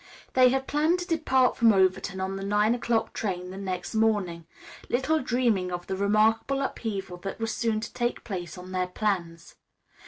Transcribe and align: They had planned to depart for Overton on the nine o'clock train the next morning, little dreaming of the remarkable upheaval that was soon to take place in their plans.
They 0.33 0.49
had 0.49 0.65
planned 0.65 0.97
to 1.01 1.05
depart 1.07 1.55
for 1.57 1.71
Overton 1.75 2.19
on 2.19 2.35
the 2.35 2.43
nine 2.43 2.73
o'clock 2.73 3.13
train 3.13 3.51
the 3.51 3.57
next 3.57 3.93
morning, 3.93 4.47
little 4.89 5.19
dreaming 5.19 5.71
of 5.71 5.85
the 5.85 5.95
remarkable 5.95 6.63
upheaval 6.63 7.17
that 7.17 7.39
was 7.39 7.53
soon 7.53 7.81
to 7.81 7.93
take 7.93 8.23
place 8.23 8.57
in 8.57 8.71
their 8.71 8.87
plans. 8.87 9.57